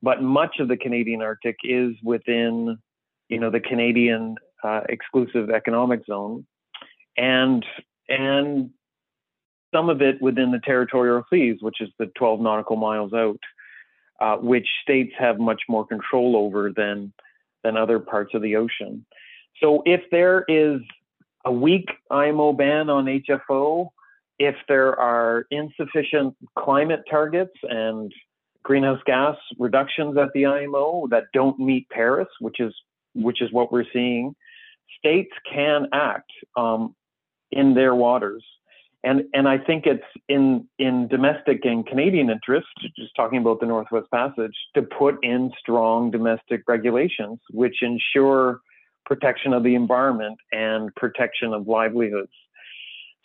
[0.03, 2.79] but much of the Canadian Arctic is within,
[3.29, 6.47] you know, the Canadian uh, exclusive economic zone,
[7.17, 7.65] and
[8.09, 8.71] and
[9.75, 13.41] some of it within the territorial seas, which is the 12 nautical miles out
[14.21, 17.13] uh, which states have much more control over than
[17.65, 19.05] than other parts of the ocean.
[19.61, 20.81] So if there is
[21.45, 23.89] a weak IMO ban on HFO,
[24.39, 28.13] if there are insufficient climate targets and
[28.63, 32.75] greenhouse gas reductions at the IMO that don't meet Paris, which is
[33.15, 34.35] which is what we're seeing,
[34.99, 36.95] states can act um,
[37.53, 38.45] in their waters
[39.05, 43.67] and and I think it's in in domestic and Canadian interest, just talking about the
[43.67, 48.61] Northwest Passage, to put in strong domestic regulations which ensure
[49.05, 52.33] protection of the environment and protection of livelihoods.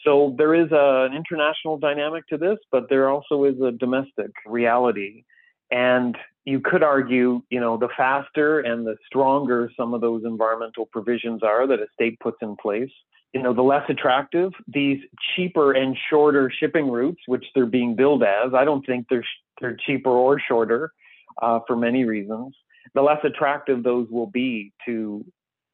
[0.05, 4.31] So there is a, an international dynamic to this, but there also is a domestic
[4.45, 5.23] reality.
[5.71, 6.17] And
[6.49, 11.43] you could argue, you know, the faster and the stronger some of those environmental provisions
[11.43, 12.89] are that a state puts in place,
[13.33, 14.99] you know, the less attractive these
[15.35, 18.53] cheaper and shorter shipping routes, which they're being billed as.
[18.55, 19.25] I don't think they're
[19.61, 20.91] they're cheaper or shorter
[21.39, 22.55] uh, for many reasons.
[22.95, 25.23] The less attractive those will be to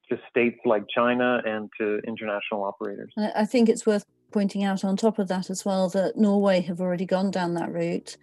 [0.10, 3.12] to states like China and to international operators.
[3.18, 6.82] I think it's worth pointing out on top of that as well that Norway have
[6.82, 8.18] already gone down that route.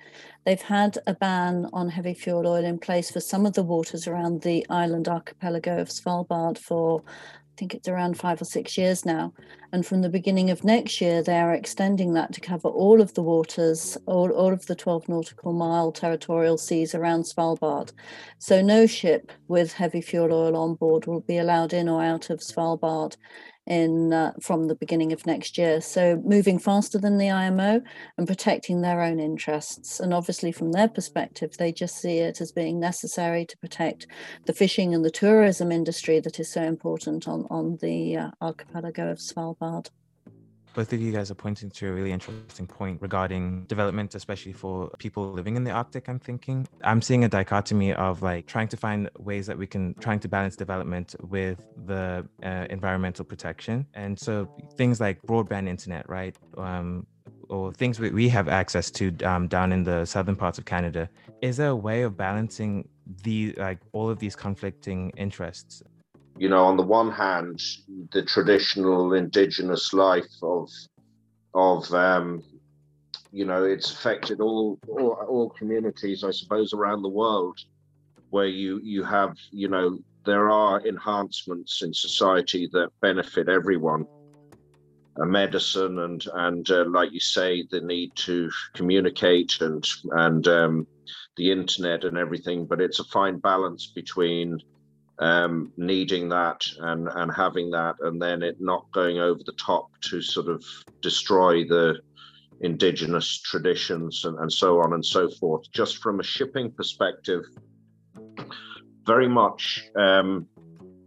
[0.45, 4.07] They've had a ban on heavy fuel oil in place for some of the waters
[4.07, 9.07] around the island archipelago of Svalbard for I think it's around five or six years
[9.07, 9.33] now.
[9.73, 13.15] And from the beginning of next year, they are extending that to cover all of
[13.15, 17.93] the waters, all, all of the 12 nautical mile territorial seas around Svalbard.
[18.39, 22.29] So no ship with heavy fuel oil on board will be allowed in or out
[22.29, 23.17] of Svalbard
[23.67, 25.81] in uh, from the beginning of next year.
[25.81, 27.81] So moving faster than the IMO
[28.19, 30.01] and protecting their own interests.
[30.01, 34.07] And obviously, from their perspective, they just see it as being necessary to protect
[34.47, 39.11] the fishing and the tourism industry that is so important on on the uh, archipelago
[39.11, 39.91] of Svalbard
[40.75, 44.89] both of you guys are pointing to a really interesting point regarding development, especially for
[44.99, 46.09] people living in the Arctic.
[46.09, 49.95] I'm thinking I'm seeing a dichotomy of like trying to find ways that we can
[49.95, 56.09] trying to balance development with the uh, environmental protection, and so things like broadband internet,
[56.09, 56.37] right?
[56.57, 57.07] Um,
[57.49, 61.09] or things we, we have access to um, down in the southern parts of Canada.
[61.43, 62.89] Is there a way of balancing
[63.25, 65.83] the like all of these conflicting interests
[66.43, 67.63] you know, on the one hand,
[68.11, 70.69] the traditional indigenous life of
[71.55, 72.43] of um,
[73.31, 77.57] you know, it's affected all, all all communities, I suppose, around the world,
[78.31, 84.05] where you you have you know there are enhancements in society that benefit everyone.
[85.21, 90.89] A medicine and and uh, like you say, the need to communicate and and um,
[91.37, 94.59] the internet and everything, but it's a fine balance between
[95.19, 99.89] um, needing that and and having that, and then it not going over the top
[100.03, 100.65] to sort of
[101.01, 102.01] destroy the
[102.61, 105.71] indigenous traditions and, and so on and so forth.
[105.73, 107.45] Just from a shipping perspective,
[109.05, 110.47] very much um,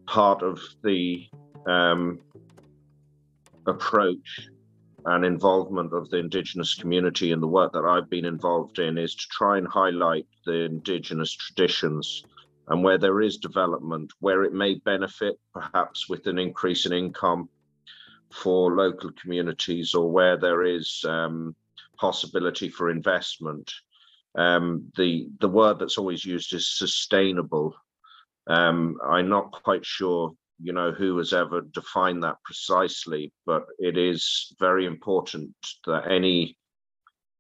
[0.06, 1.26] part of the
[1.66, 2.20] um,
[3.68, 4.50] approach
[5.06, 9.16] and involvement of the indigenous community in the work that I've been involved in is
[9.16, 12.24] to try and highlight the indigenous traditions
[12.68, 17.50] and where there is development, where it may benefit perhaps with an increase in income
[18.32, 21.56] for local communities or where there is um,
[21.98, 23.72] possibility for investment.
[24.38, 27.76] Um, the the word that's always used is sustainable.
[28.48, 33.98] Um, I'm not quite sure, you know, who has ever defined that precisely, but it
[33.98, 36.58] is very important that any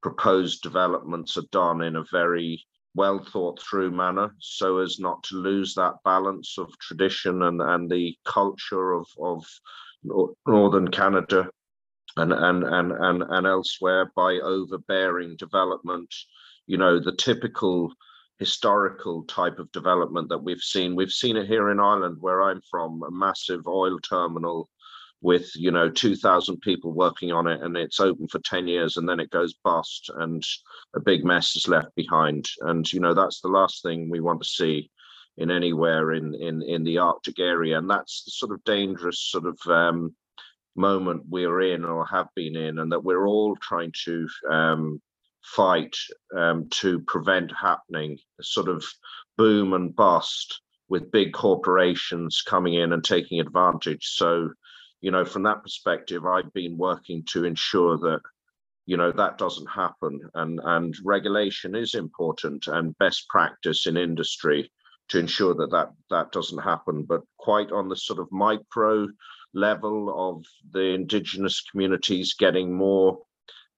[0.01, 2.63] proposed developments are done in a very
[2.95, 7.89] well thought through manner so as not to lose that balance of tradition and, and
[7.89, 9.45] the culture of, of
[10.47, 11.49] northern Canada
[12.17, 16.13] and, and, and, and, and elsewhere by overbearing development.
[16.67, 17.91] You know, the typical
[18.39, 20.95] historical type of development that we've seen.
[20.95, 24.69] We've seen it here in Ireland, where I'm from, a massive oil terminal
[25.25, 29.09] with you know 2000 people working on it and it's open for 10 years and
[29.09, 30.45] then it goes bust and
[30.95, 32.47] a big mess is left behind.
[32.61, 34.91] And you know that's the last thing we want to see
[35.37, 39.47] in anywhere in in in the arctic area and that's the sort of dangerous sort
[39.47, 40.15] of um,
[40.75, 45.01] moment we're in or have been in and that we're all trying to um,
[45.43, 45.95] fight
[46.37, 48.85] um, to prevent happening sort of
[49.37, 54.05] boom and bust with big corporations coming in and taking advantage.
[54.05, 54.49] So
[55.05, 58.21] you know, from that perspective, I've been working to ensure that,
[58.87, 60.19] you know, that doesn't happen.
[60.33, 64.71] And and regulation is important and best practice in industry
[65.09, 67.03] to ensure that that that doesn't happen.
[67.03, 69.07] But quite on the sort of micro
[69.53, 73.19] level of the indigenous communities getting more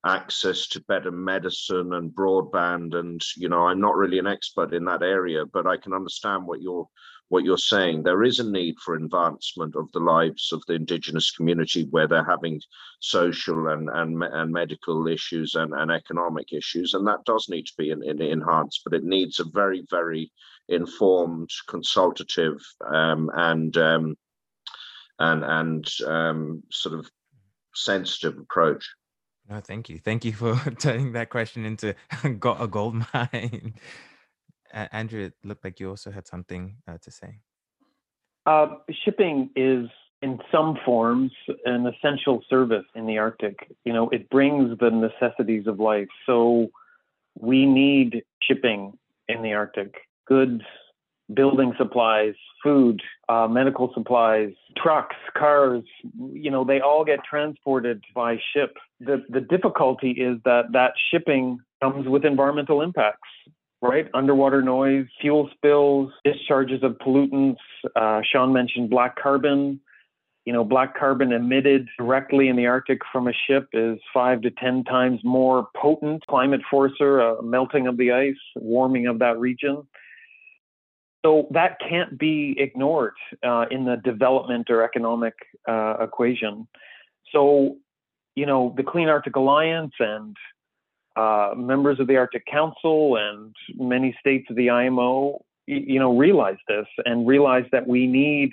[0.06, 4.86] access to better medicine and broadband and you know i'm not really an expert in
[4.86, 6.88] that area but i can understand what you're
[7.30, 8.04] what you're saying.
[8.04, 12.24] There is a need for advancement of the lives of the indigenous community where they're
[12.24, 12.62] having
[13.00, 17.74] social and and, and medical issues and, and economic issues, and that does need to
[17.78, 20.32] be in, in, enhanced, but it needs a very, very
[20.70, 24.16] informed, consultative um, and um,
[25.20, 27.10] and and um, sort of
[27.74, 28.88] sensitive approach.
[29.50, 29.98] No, thank you.
[30.00, 31.96] Thank you for turning that question into
[32.40, 33.74] got a gold mine.
[34.74, 37.40] Andrew, it looked like you also had something uh, to say.
[38.46, 39.90] Uh, shipping is,
[40.22, 41.32] in some forms,
[41.66, 43.58] an essential service in the Arctic.
[43.84, 46.08] You know, it brings the necessities of life.
[46.26, 46.70] So
[47.40, 48.98] we need shipping
[49.28, 49.94] in the Arctic
[50.26, 50.62] goods,
[51.34, 55.84] building supplies, food, uh, medical supplies, trucks, cars,
[56.32, 58.78] you know, they all get transported by ship.
[59.00, 63.30] The, the difficulty is that that shipping comes with environmental impacts
[63.82, 64.08] right?
[64.14, 67.58] Underwater noise, fuel spills, discharges of pollutants.
[67.96, 69.80] Uh, Sian mentioned black carbon.
[70.46, 74.52] You know, black carbon emitted directly in the Arctic from a ship is five to
[74.52, 79.86] 10 times more potent climate forcer, a melting of the ice, warming of that region.
[81.26, 83.16] So that can't be ignored
[83.46, 85.34] uh, in the development or economic
[85.68, 86.68] uh, equation.
[87.34, 87.76] So,
[88.36, 90.38] you know, the Clean Arctic Alliance and
[91.18, 96.58] uh, members of the Arctic Council and many states of the IMO, you know, realize
[96.68, 98.52] this and realize that we need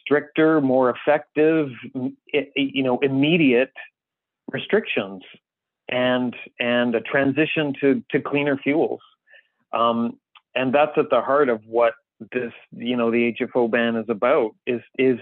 [0.00, 1.70] stricter, more effective,
[2.32, 3.72] you know, immediate
[4.52, 5.22] restrictions
[5.88, 9.00] and and a transition to to cleaner fuels.
[9.72, 10.18] Um,
[10.54, 11.94] and that's at the heart of what
[12.30, 15.18] this, you know, the HFO ban is about is is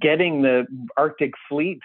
[0.00, 1.80] getting the Arctic fleet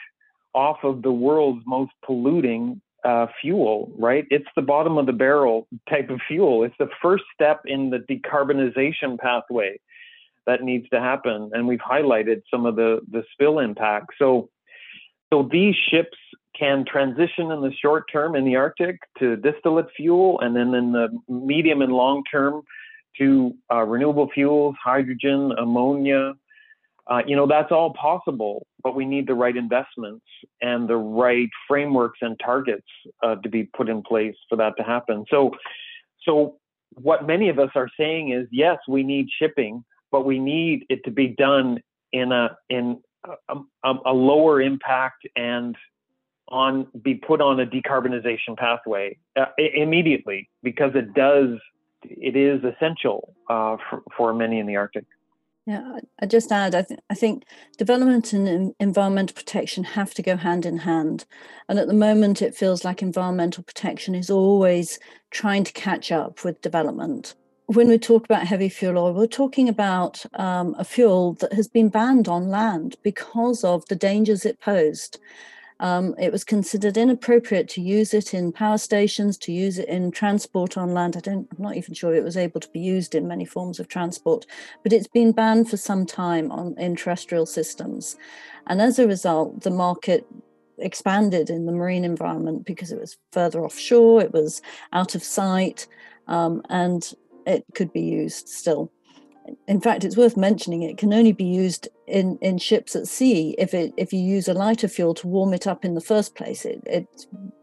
[0.55, 4.25] off of the world's most polluting uh, fuel, right?
[4.29, 6.63] It's the bottom of the barrel type of fuel.
[6.63, 9.79] It's the first step in the decarbonization pathway
[10.45, 11.51] that needs to happen.
[11.53, 14.11] And we've highlighted some of the, the spill impact.
[14.17, 14.49] So,
[15.31, 16.17] so these ships
[16.57, 20.91] can transition in the short term in the Arctic to distillate fuel, and then in
[20.91, 22.63] the medium and long term
[23.17, 26.33] to uh, renewable fuels, hydrogen, ammonia.
[27.10, 30.26] Uh, you know, that's all possible, but we need the right investments
[30.62, 32.86] and the right frameworks and targets
[33.24, 35.26] uh, to be put in place for that to happen.
[35.30, 35.51] So,
[36.24, 36.57] so
[36.91, 41.03] what many of us are saying is, yes, we need shipping, but we need it
[41.05, 41.82] to be done
[42.12, 42.99] in a in
[43.47, 45.76] a, a, lower impact and
[46.47, 51.60] on be put on a decarbonization pathway uh, immediately because it does
[52.03, 55.05] it is essential uh, for, for many in the Arctic.
[55.70, 57.43] Yeah, I just add, I, th- I think
[57.78, 61.26] development and environmental protection have to go hand in hand.
[61.67, 64.97] And at the moment, it feels like environmental protection is always
[65.30, 67.36] trying to catch up with development
[67.67, 71.67] when we talk about heavy fuel oil, we're talking about um, a fuel that has
[71.67, 75.20] been banned on land because of the dangers it posed.
[75.80, 80.11] Um, it was considered inappropriate to use it in power stations, to use it in
[80.11, 81.15] transport on land.
[81.15, 83.80] I don't, I'm not even sure it was able to be used in many forms
[83.80, 84.45] of transport,
[84.84, 88.17] but it's been banned for some time on in terrestrial systems.
[88.67, 90.27] And as a result, the market
[90.77, 94.61] expanded in the marine environment because it was further offshore, it was
[94.93, 95.88] out of sight,
[96.27, 97.13] um, and
[97.45, 98.91] it could be used still.
[99.67, 103.55] In fact, it's worth mentioning it can only be used in, in ships at sea
[103.57, 106.35] if it if you use a lighter fuel to warm it up in the first
[106.35, 106.65] place.
[106.65, 107.07] It, it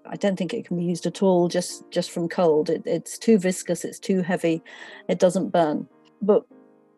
[0.06, 2.70] I don't think it can be used at all just just from cold.
[2.70, 4.62] It, it's too viscous, it's too heavy,
[5.08, 5.88] it doesn't burn.
[6.22, 6.44] But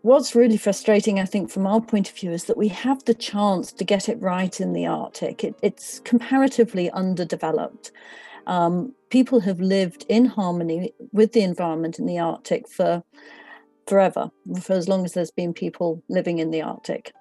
[0.03, 3.15] what's really frustrating, I think, from our point of view, is that we have the
[3.15, 5.45] chance to get it right in the Arctic.
[5.45, 7.93] It, it's comparatively underdeveloped
[8.49, 13.05] um, people have lived in harmony with the environment in the Arctic for
[13.89, 14.31] forever,
[14.61, 17.13] for as long as there's been people living in the Arctic.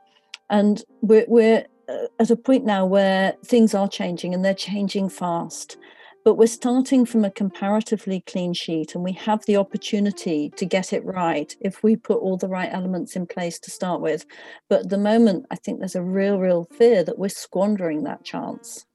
[0.50, 5.10] And we're, we're uh, at a point now where things are changing and they're changing
[5.10, 5.78] fast.
[6.26, 10.92] But we're starting from a comparatively clean sheet, and we have the opportunity to get
[10.92, 14.26] it right if we put all the right elements in place to start with.
[14.68, 18.26] But at the moment, I think there's a real, real fear that we're squandering that
[18.26, 18.86] chance.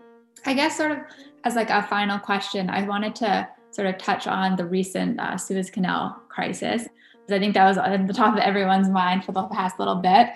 [0.44, 0.98] I guess, sort of
[1.44, 5.38] as like a final question, I wanted to sort of touch on the recent uh,
[5.38, 6.86] Suez Canal crisis
[7.30, 10.30] I think that was on the top of everyone's mind for the past little bit.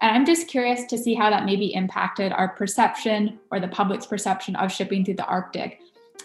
[0.00, 4.06] And I'm just curious to see how that maybe impacted our perception or the public's
[4.06, 5.80] perception of shipping through the Arctic.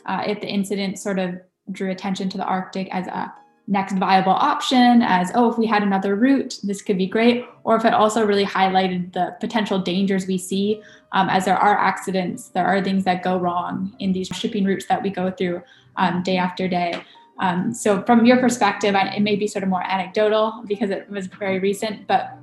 [0.05, 1.35] Uh, if the incident sort of
[1.71, 3.33] drew attention to the Arctic as a
[3.69, 7.75] next viable option as oh if we had another route this could be great or
[7.75, 12.47] if it also really highlighted the potential dangers we see um, as there are accidents
[12.49, 15.61] there are things that go wrong in these shipping routes that we go through
[15.97, 17.03] um, day after day
[17.39, 21.27] um, so from your perspective it may be sort of more anecdotal because it was
[21.27, 22.37] very recent but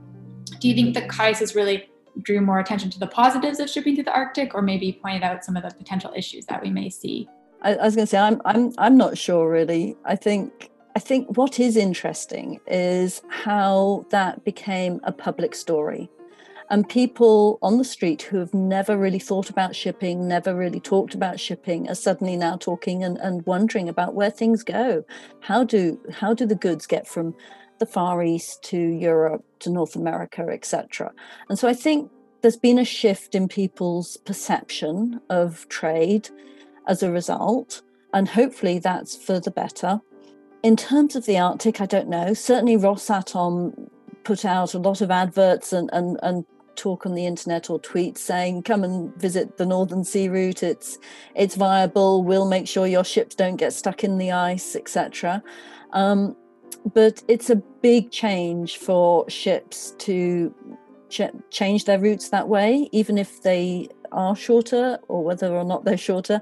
[0.60, 1.88] do you think the crisis really
[2.22, 5.44] drew more attention to the positives of shipping through the arctic or maybe pointed out
[5.44, 7.28] some of the potential issues that we may see
[7.62, 11.00] I, I was going to say I'm, I'm i'm not sure really i think I
[11.00, 16.08] think what is interesting is how that became a public story.
[16.74, 21.14] And people on the street who have never really thought about shipping, never really talked
[21.14, 25.04] about shipping, are suddenly now talking and, and wondering about where things go.
[25.38, 27.32] How do how do the goods get from
[27.78, 31.12] the Far East to Europe to North America, etc.
[31.48, 32.10] And so I think
[32.42, 36.28] there's been a shift in people's perception of trade
[36.88, 37.82] as a result.
[38.12, 40.00] And hopefully that's for the better.
[40.64, 42.34] In terms of the Arctic, I don't know.
[42.34, 43.90] Certainly, Rosatom
[44.24, 46.44] put out a lot of adverts and, and, and
[46.76, 50.62] talk on the internet or tweet saying, "Come and visit the Northern Sea Route.
[50.62, 50.98] It's
[51.34, 52.22] it's viable.
[52.22, 55.42] We'll make sure your ships don't get stuck in the ice, etc."
[55.92, 56.36] Um,
[56.92, 60.54] but it's a big change for ships to
[61.08, 65.84] ch- change their routes that way, even if they are shorter or whether or not
[65.84, 66.40] they're shorter.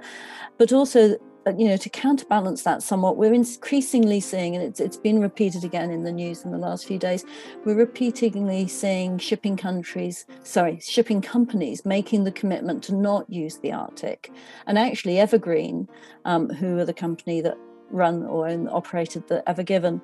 [0.59, 1.17] But also,
[1.47, 5.91] you know, to counterbalance that somewhat, we're increasingly seeing, and it's, it's been repeated again
[5.91, 7.25] in the news in the last few days,
[7.65, 13.73] we're repeatedly seeing shipping countries, sorry, shipping companies making the commitment to not use the
[13.73, 14.31] Arctic.
[14.67, 15.89] And actually, Evergreen,
[16.25, 17.59] um, who are the company that
[17.91, 20.01] run or own, operated the Ever Given,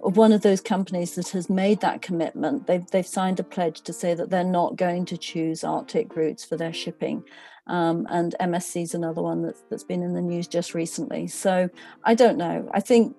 [0.00, 2.66] one of those companies that has made that commitment.
[2.66, 6.44] They've, they've signed a pledge to say that they're not going to choose Arctic routes
[6.44, 7.24] for their shipping.
[7.68, 11.26] Um, and MSC is another one that's, that's been in the news just recently.
[11.26, 11.68] So
[12.04, 12.68] I don't know.
[12.72, 13.14] I think,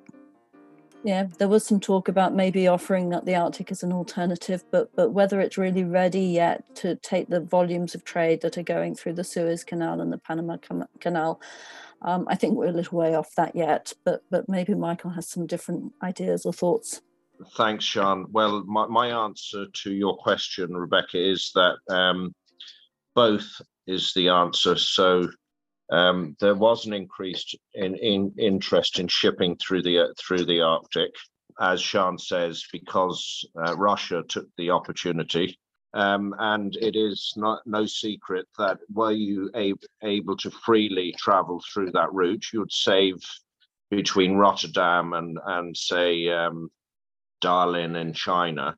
[1.04, 4.94] yeah, there was some talk about maybe offering up the Arctic as an alternative, but
[4.96, 8.96] but whether it's really ready yet to take the volumes of trade that are going
[8.96, 10.58] through the Suez Canal and the Panama
[11.00, 11.42] Canal,
[12.02, 15.30] um, I think we're a little way off that yet, but but maybe Michael has
[15.30, 17.02] some different ideas or thoughts.
[17.56, 18.26] Thanks, Sian.
[18.32, 22.34] Well, my, my answer to your question, Rebecca, is that um,
[23.16, 24.76] both is the answer.
[24.76, 25.30] So
[25.92, 30.62] um, there was an increased in, in interest in shipping through the uh, through the
[30.62, 31.12] Arctic,
[31.60, 35.58] as Sian says, because uh, Russia took the opportunity
[35.94, 41.64] um, and it is not no secret that were you ab- able to freely travel
[41.74, 43.18] through that route, you would save
[43.90, 46.70] between Rotterdam and and say um,
[47.44, 48.78] Dalian in China,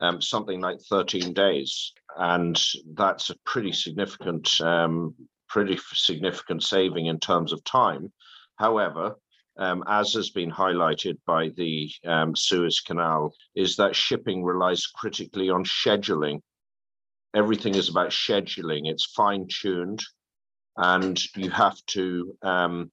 [0.00, 2.60] um, something like 13 days, and
[2.94, 5.14] that's a pretty significant um,
[5.48, 8.12] pretty significant saving in terms of time.
[8.56, 9.14] However,
[9.58, 15.48] um, as has been highlighted by the um, Suez Canal, is that shipping relies critically
[15.50, 16.40] on scheduling
[17.34, 18.82] everything is about scheduling.
[18.84, 20.02] It's fine tuned,
[20.76, 22.90] and you have to um,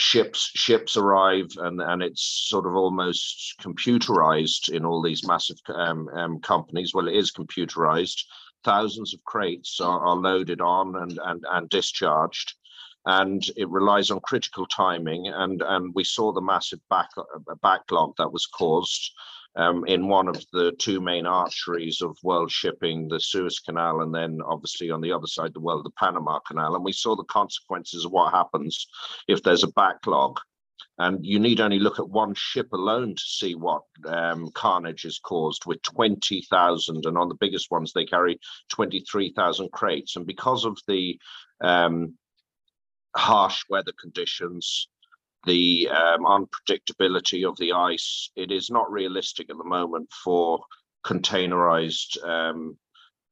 [0.00, 6.08] ships ships arrive and and it's sort of almost computerized in all these massive um,
[6.14, 6.94] um, companies.
[6.94, 8.22] Well, it is computerized.
[8.64, 12.54] Thousands of crates are, are loaded on and and and discharged
[13.06, 15.28] and it relies on critical timing.
[15.28, 17.08] And and we saw the massive back,
[17.62, 19.12] backlog that was caused
[19.56, 24.14] um, in one of the two main arteries of world shipping, the Suez Canal, and
[24.14, 26.76] then obviously on the other side of the world, the Panama Canal.
[26.76, 28.86] And we saw the consequences of what happens
[29.28, 30.38] if there's a backlog.
[30.98, 35.18] And you need only look at one ship alone to see what um, carnage is
[35.18, 37.06] caused with 20,000.
[37.06, 38.38] And on the biggest ones, they carry
[38.68, 40.16] 23,000 crates.
[40.16, 41.18] And because of the
[41.60, 42.14] um,
[43.16, 44.88] harsh weather conditions,
[45.46, 50.60] the um, unpredictability of the ice, it is not realistic at the moment for
[51.04, 52.76] containerized um,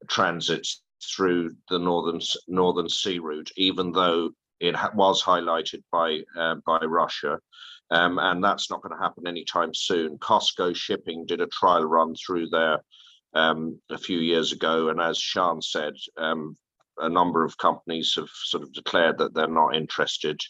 [0.09, 0.82] transits
[1.14, 4.30] through the northern northern sea route, even though
[4.61, 7.38] it was highlighted by uh, by Russia,
[7.90, 10.18] um, and that's not going to happen anytime soon.
[10.18, 12.82] COSCO Shipping did a trial run through there
[13.34, 16.56] um, a few years ago, and as Sian said, um,
[16.98, 20.40] a number of companies have sort of declared that they're not interested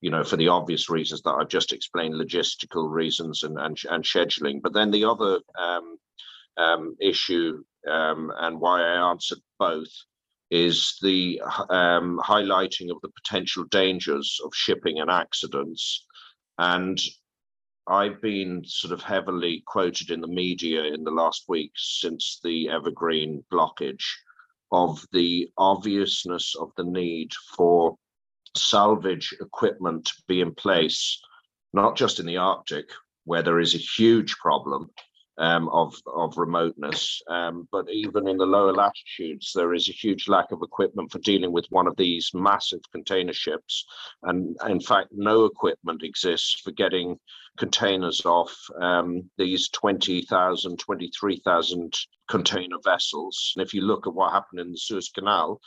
[0.00, 4.04] you know, for the obvious reasons that I've just explained, logistical reasons and and, and
[4.04, 4.60] scheduling.
[4.62, 5.98] But then the other um,
[6.56, 9.90] um, issue um, and why I answered both
[10.50, 16.06] is the um, highlighting of the potential dangers of shipping and accidents.
[16.58, 16.98] And
[17.86, 22.68] I've been sort of heavily quoted in the media in the last week since the
[22.68, 24.04] Evergreen blockage
[24.72, 27.96] of the obviousness of the need for
[28.56, 31.20] salvage equipment to be in place,
[31.72, 32.86] not just in the Arctic,
[33.24, 34.90] where there is a huge problem
[35.38, 40.28] um, of, of remoteness, um, but even in the lower latitudes, there is a huge
[40.28, 43.84] lack of equipment for dealing with one of these massive container ships.
[44.24, 47.18] And in fact, no equipment exists for getting
[47.56, 51.94] containers off um, these 20,000, 23,000
[52.28, 53.52] container vessels.
[53.56, 55.60] And if you look at what happened in the Suez Canal,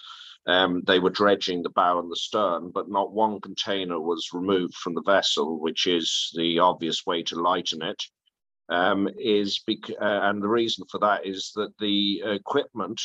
[0.47, 4.73] um, they were dredging the bow and the stern, but not one container was removed
[4.75, 8.01] from the vessel, which is the obvious way to lighten it.
[8.69, 13.01] Um, is bec- uh, and the reason for that is that the equipment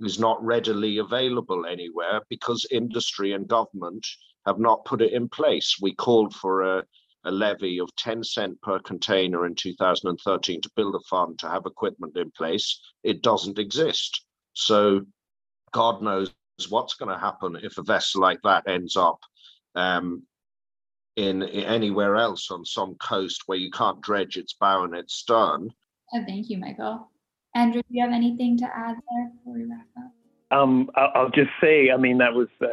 [0.00, 4.06] is not readily available anywhere because industry and government
[4.46, 5.76] have not put it in place.
[5.82, 6.84] We called for a,
[7.24, 11.66] a levy of 10 cent per container in 2013 to build a fund to have
[11.66, 12.80] equipment in place.
[13.02, 14.24] It doesn't exist.
[14.54, 15.02] So
[15.72, 16.32] God knows
[16.68, 19.20] what's going to happen if a vessel like that ends up
[19.76, 20.24] um,
[21.16, 25.14] in, in, anywhere else on some coast where you can't dredge its bow and its
[25.14, 25.70] stern.
[26.12, 27.08] Oh, thank you, Michael.
[27.54, 30.12] Andrew, do you have anything to add there before we wrap up?
[30.52, 32.66] Um, I'll just say, I mean, that was uh,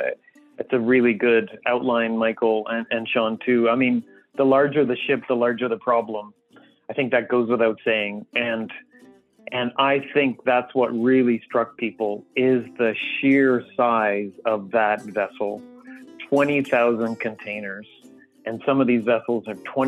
[0.57, 3.69] it's a really good outline, Michael and, and Sian too.
[3.69, 4.03] I mean,
[4.37, 6.33] the larger the ship, the larger the problem.
[6.89, 8.71] I think that goes without saying, and
[9.51, 15.61] and I think that's what really struck people is the sheer size of that vessel,
[16.29, 17.87] twenty thousand containers,
[18.45, 19.45] and some of these vessels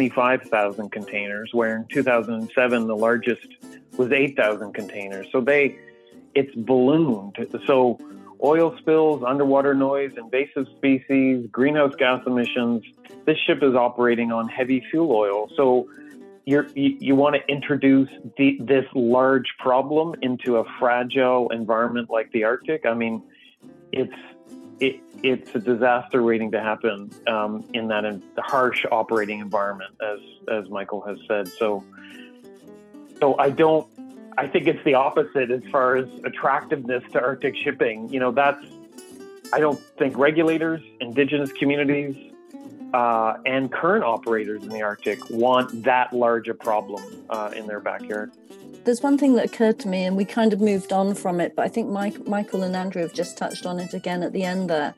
[0.10, 1.49] five thousand containers.
[1.53, 3.47] Where in two thousand and seven, the largest
[3.97, 5.28] was eight thousand containers.
[5.32, 5.78] So they
[6.36, 7.38] it's ballooned.
[7.66, 7.99] So
[8.41, 12.84] oil spills, underwater noise, invasive species, greenhouse gas emissions.
[13.26, 15.49] This ship is operating on heavy fuel oil.
[15.57, 15.89] So
[16.50, 22.43] you you want to introduce the, this large problem into a fragile environment like the
[22.43, 22.86] Arctic.
[22.86, 23.24] I mean,
[23.91, 24.14] it's
[24.80, 30.20] it, it's a disaster waiting to happen um, in that in, harsh operating environment, as
[30.50, 31.47] as Michael has said.
[31.47, 31.84] So,
[33.20, 33.88] so I don't
[34.39, 38.08] I think it's the opposite as far as attractiveness to Arctic shipping.
[38.08, 38.66] You know, that's,
[39.52, 42.28] I don't think regulators, indigenous communities,
[42.94, 47.80] uh, and current operators in the Arctic want that large a problem uh, in their
[47.80, 48.32] backyard.
[48.86, 51.56] There's one thing that occurred to me, and we kind of moved on from it,
[51.56, 54.44] but I think Mike, Michael and Andrew have just touched on it again at the
[54.44, 54.96] end there.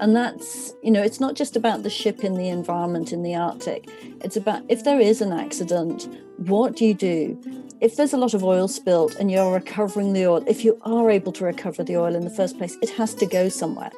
[0.00, 3.34] And that's, you know, it's not just about the ship in the environment in the
[3.34, 3.86] Arctic.
[4.22, 6.08] It's about if there is an accident,
[6.38, 7.38] what do you do?
[7.82, 11.10] If there's a lot of oil spilt and you're recovering the oil, if you are
[11.10, 13.90] able to recover the oil in the first place, it has to go somewhere.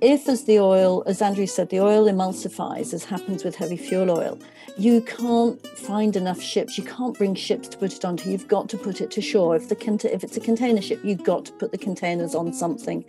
[0.00, 4.10] If, as the oil, as Andrew said, the oil emulsifies, as happens with heavy fuel
[4.10, 4.38] oil,
[4.76, 6.76] you can't find enough ships.
[6.76, 8.30] You can't bring ships to put it onto.
[8.30, 9.56] You've got to put it to shore.
[9.56, 13.06] If the if it's a container ship, you've got to put the containers on something.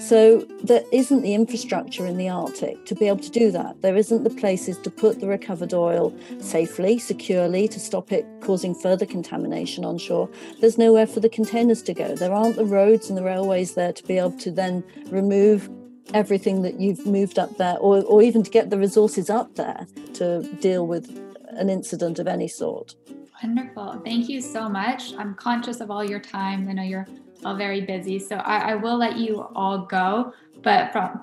[0.00, 3.80] So there isn't the infrastructure in the Arctic to be able to do that.
[3.82, 8.74] There isn't the places to put the recovered oil safely, securely, to stop it causing
[8.74, 10.28] further contamination on shore.
[10.60, 12.16] There's nowhere for the containers to go.
[12.16, 15.68] There aren't the roads and the railways there to be able to then remove
[16.12, 19.86] everything that you've moved up there, or, or even to get the resources up there
[20.14, 21.08] to deal with
[21.48, 22.94] an incident of any sort.
[23.42, 24.00] Wonderful.
[24.04, 25.14] Thank you so much.
[25.14, 26.68] I'm conscious of all your time.
[26.68, 27.06] I know you're
[27.44, 28.18] all very busy.
[28.18, 30.32] So I, I will let you all go.
[30.62, 31.20] But from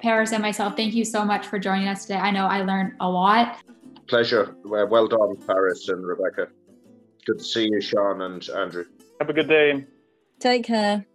[0.00, 2.18] Paris and myself, thank you so much for joining us today.
[2.18, 3.58] I know I learned a lot.
[4.06, 4.54] Pleasure.
[4.64, 6.48] Well done, Paris and Rebecca.
[7.24, 8.84] Good to see you, Sian and Andrew.
[9.20, 9.86] Have a good day.
[10.40, 11.06] Take care.